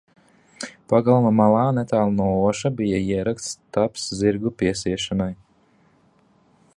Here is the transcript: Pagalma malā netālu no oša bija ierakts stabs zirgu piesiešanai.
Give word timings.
Pagalma 0.91 1.31
malā 1.39 1.65
netālu 1.79 2.15
no 2.15 2.29
oša 2.47 2.73
bija 2.81 3.03
ierakts 3.11 3.51
stabs 3.53 4.09
zirgu 4.23 4.55
piesiešanai. 4.63 5.31